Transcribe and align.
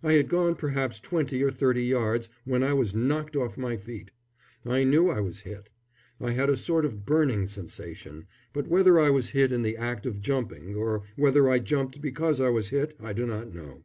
I 0.00 0.12
had 0.12 0.28
gone 0.28 0.54
perhaps 0.54 1.00
twenty 1.00 1.42
or 1.42 1.50
thirty 1.50 1.82
yards 1.82 2.28
when 2.44 2.62
I 2.62 2.72
was 2.72 2.94
knocked 2.94 3.34
off 3.34 3.58
my 3.58 3.76
feet. 3.76 4.12
I 4.64 4.84
knew 4.84 5.08
I 5.10 5.18
was 5.18 5.40
hit. 5.40 5.70
I 6.20 6.30
had 6.30 6.48
a 6.48 6.56
sort 6.56 6.84
of 6.84 7.04
burning 7.04 7.48
sensation; 7.48 8.28
but 8.52 8.68
whether 8.68 9.00
I 9.00 9.10
was 9.10 9.30
hit 9.30 9.50
in 9.50 9.62
the 9.62 9.76
act 9.76 10.06
of 10.06 10.20
jumping, 10.20 10.76
or 10.76 11.02
whether 11.16 11.50
I 11.50 11.58
jumped 11.58 12.00
because 12.00 12.40
I 12.40 12.48
was 12.48 12.68
hit, 12.68 12.94
I 13.00 13.12
do 13.12 13.26
not 13.26 13.52
know. 13.52 13.82